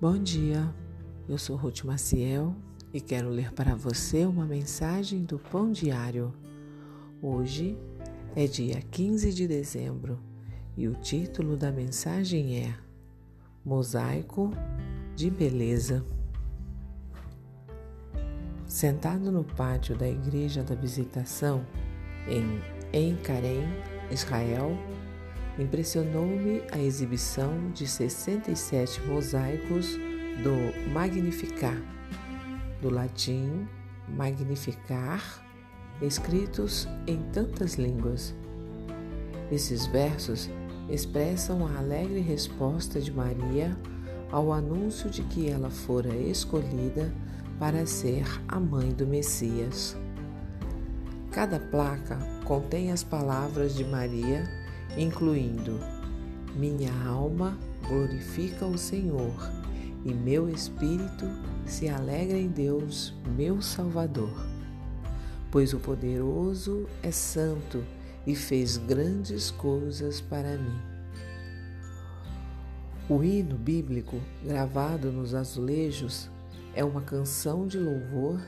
Bom 0.00 0.16
dia, 0.16 0.72
eu 1.28 1.36
sou 1.36 1.56
Ruth 1.56 1.82
Maciel 1.82 2.54
e 2.94 3.00
quero 3.00 3.28
ler 3.28 3.52
para 3.52 3.74
você 3.74 4.24
uma 4.24 4.46
mensagem 4.46 5.24
do 5.24 5.40
Pão 5.40 5.72
Diário. 5.72 6.32
Hoje 7.20 7.76
é 8.36 8.46
dia 8.46 8.80
15 8.80 9.32
de 9.32 9.48
dezembro 9.48 10.20
e 10.76 10.86
o 10.86 10.94
título 10.94 11.56
da 11.56 11.72
mensagem 11.72 12.60
é 12.60 12.78
Mosaico 13.64 14.52
de 15.16 15.32
Beleza. 15.32 16.06
Sentado 18.68 19.32
no 19.32 19.42
pátio 19.42 19.98
da 19.98 20.08
Igreja 20.08 20.62
da 20.62 20.76
Visitação, 20.76 21.66
em 22.28 22.60
Encarém, 22.96 23.64
Israel, 24.12 24.78
Impressionou-me 25.58 26.62
a 26.70 26.78
exibição 26.78 27.70
de 27.72 27.86
67 27.86 29.02
mosaicos 29.02 29.98
do 30.42 30.92
Magnificat, 30.92 31.82
do 32.80 32.90
latim 32.90 33.66
magnificar, 34.16 35.44
escritos 36.00 36.88
em 37.06 37.20
tantas 37.32 37.74
línguas. 37.74 38.34
Esses 39.50 39.86
versos 39.86 40.48
expressam 40.88 41.66
a 41.66 41.78
alegre 41.78 42.20
resposta 42.20 43.00
de 43.00 43.12
Maria 43.12 43.76
ao 44.30 44.52
anúncio 44.52 45.10
de 45.10 45.22
que 45.24 45.48
ela 45.48 45.70
fora 45.70 46.14
escolhida 46.14 47.12
para 47.58 47.84
ser 47.86 48.24
a 48.46 48.60
mãe 48.60 48.90
do 48.92 49.06
Messias. 49.06 49.96
Cada 51.32 51.58
placa 51.58 52.18
contém 52.44 52.92
as 52.92 53.02
palavras 53.02 53.74
de 53.74 53.84
Maria 53.84 54.44
incluindo: 54.96 55.78
Minha 56.56 56.92
alma 57.04 57.58
glorifica 57.86 58.66
o 58.66 58.78
Senhor 58.78 59.34
e 60.04 60.14
meu 60.14 60.48
espírito 60.48 61.26
se 61.66 61.88
alegra 61.88 62.38
em 62.38 62.48
Deus, 62.48 63.14
meu 63.36 63.60
Salvador. 63.60 64.46
Pois 65.50 65.72
o 65.72 65.78
poderoso 65.78 66.86
é 67.02 67.10
santo 67.10 67.84
e 68.26 68.34
fez 68.34 68.76
grandes 68.76 69.50
coisas 69.50 70.20
para 70.20 70.56
mim. 70.56 70.78
O 73.08 73.24
hino 73.24 73.56
bíblico 73.56 74.20
gravado 74.44 75.10
nos 75.10 75.34
azulejos 75.34 76.30
é 76.74 76.84
uma 76.84 77.00
canção 77.00 77.66
de 77.66 77.78
louvor 77.78 78.38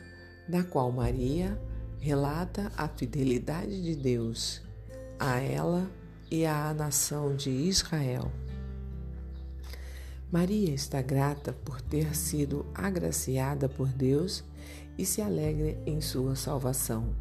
na 0.47 0.63
qual 0.63 0.93
Maria 0.93 1.59
relata 1.99 2.71
a 2.77 2.87
fidelidade 2.87 3.83
de 3.83 3.97
Deus 3.97 4.63
a 5.19 5.39
ela 5.41 5.91
e 6.31 6.47
à 6.47 6.73
nação 6.73 7.35
de 7.35 7.51
Israel. 7.51 8.31
Maria 10.31 10.73
está 10.73 11.03
grata 11.03 11.53
por 11.53 11.81
ter 11.81 12.15
sido 12.15 12.65
agraciada 12.73 13.69
por 13.69 13.89
Deus 13.89 14.45
e 14.97 15.05
se 15.05 15.21
alegra 15.21 15.77
em 15.85 16.01
sua 16.01 16.37
salvação. 16.37 17.13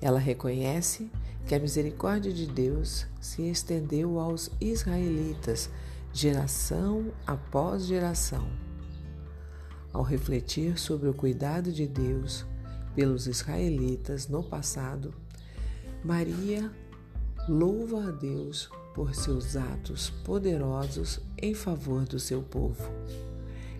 Ela 0.00 0.20
reconhece 0.20 1.10
que 1.46 1.54
a 1.54 1.58
misericórdia 1.58 2.32
de 2.32 2.46
Deus 2.46 3.06
se 3.20 3.42
estendeu 3.48 4.20
aos 4.20 4.50
israelitas 4.60 5.68
geração 6.12 7.12
após 7.26 7.86
geração. 7.86 8.48
Ao 9.92 10.02
refletir 10.02 10.78
sobre 10.78 11.08
o 11.08 11.14
cuidado 11.14 11.72
de 11.72 11.88
Deus 11.88 12.46
pelos 12.94 13.26
israelitas 13.26 14.28
no 14.28 14.44
passado, 14.44 15.12
Maria 16.04 16.70
louva 17.48 18.08
a 18.08 18.10
Deus 18.10 18.68
por 18.94 19.14
seus 19.14 19.56
atos 19.56 20.10
poderosos 20.24 21.20
em 21.40 21.54
favor 21.54 22.04
do 22.04 22.18
seu 22.18 22.42
povo. 22.42 22.82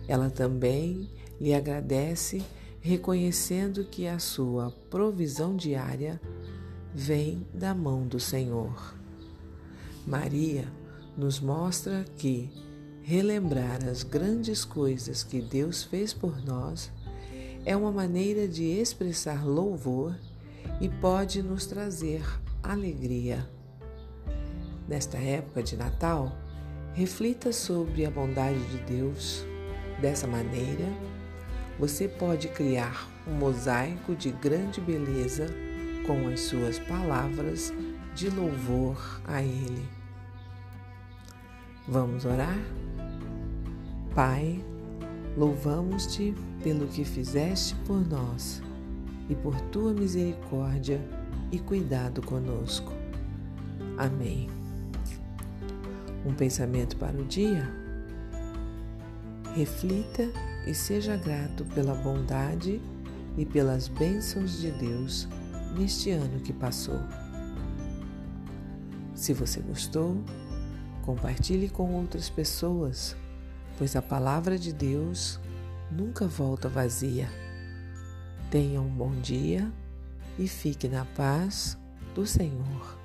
Ela 0.07 0.29
também 0.29 1.07
lhe 1.39 1.53
agradece, 1.53 2.41
reconhecendo 2.81 3.83
que 3.83 4.07
a 4.07 4.17
sua 4.17 4.71
provisão 4.89 5.55
diária 5.55 6.19
vem 6.93 7.45
da 7.53 7.75
mão 7.75 8.07
do 8.07 8.19
Senhor. 8.19 8.95
Maria 10.07 10.67
nos 11.15 11.39
mostra 11.39 12.03
que 12.17 12.49
relembrar 13.03 13.87
as 13.87 14.01
grandes 14.01 14.65
coisas 14.65 15.23
que 15.23 15.41
Deus 15.41 15.83
fez 15.83 16.13
por 16.13 16.43
nós 16.43 16.91
é 17.65 17.75
uma 17.75 17.91
maneira 17.91 18.47
de 18.47 18.63
expressar 18.63 19.45
louvor 19.45 20.15
e 20.81 20.89
pode 20.89 21.43
nos 21.43 21.65
trazer 21.65 22.23
alegria. 22.63 23.58
Nesta 24.89 25.19
época 25.19 25.61
de 25.61 25.77
Natal, 25.77 26.35
reflita 26.93 27.53
sobre 27.53 28.07
a 28.07 28.09
bondade 28.09 28.59
de 28.69 28.77
Deus. 28.91 29.45
Dessa 30.01 30.25
maneira, 30.25 30.85
você 31.77 32.07
pode 32.07 32.47
criar 32.47 33.07
um 33.27 33.33
mosaico 33.33 34.15
de 34.15 34.31
grande 34.31 34.81
beleza 34.81 35.45
com 36.07 36.27
as 36.27 36.39
suas 36.39 36.79
palavras 36.79 37.71
de 38.15 38.31
louvor 38.31 39.21
a 39.25 39.43
Ele. 39.43 39.87
Vamos 41.87 42.25
orar? 42.25 42.57
Pai, 44.15 44.59
louvamos-te 45.37 46.33
pelo 46.63 46.87
que 46.87 47.05
fizeste 47.05 47.75
por 47.85 48.03
nós 48.09 48.59
e 49.29 49.35
por 49.35 49.61
tua 49.69 49.93
misericórdia 49.93 50.99
e 51.51 51.59
cuidado 51.59 52.23
conosco. 52.23 52.91
Amém. 53.95 54.58
Um 56.29 56.33
pensamento 56.35 56.95
para 56.97 57.19
o 57.19 57.25
dia? 57.25 57.67
Reflita 59.55 60.31
e 60.67 60.75
seja 60.75 61.17
grato 61.17 61.65
pela 61.73 61.95
bondade 61.95 62.79
e 63.35 63.43
pelas 63.43 63.87
bênçãos 63.87 64.59
de 64.59 64.69
Deus 64.69 65.27
neste 65.75 66.11
ano 66.11 66.39
que 66.41 66.53
passou. 66.53 66.99
Se 69.15 69.33
você 69.33 69.59
gostou, 69.59 70.23
compartilhe 71.03 71.67
com 71.67 71.95
outras 71.95 72.29
pessoas, 72.29 73.15
pois 73.79 73.95
a 73.95 74.01
palavra 74.01 74.55
de 74.55 74.71
Deus 74.71 75.39
nunca 75.91 76.27
volta 76.27 76.69
vazia. 76.69 77.27
Tenha 78.51 78.79
um 78.79 78.89
bom 78.89 79.19
dia 79.19 79.67
e 80.37 80.47
fique 80.47 80.87
na 80.87 81.05
paz 81.05 81.75
do 82.13 82.23
Senhor. 82.27 82.98